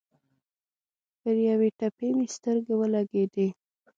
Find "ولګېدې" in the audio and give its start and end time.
2.77-3.47